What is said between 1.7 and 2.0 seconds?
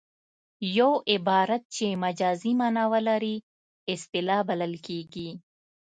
چې